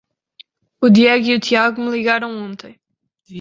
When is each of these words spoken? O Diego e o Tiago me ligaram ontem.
O 0.81 0.89
Diego 0.89 1.27
e 1.29 1.35
o 1.35 1.39
Tiago 1.39 1.79
me 1.79 1.91
ligaram 1.91 2.35
ontem. 2.35 2.75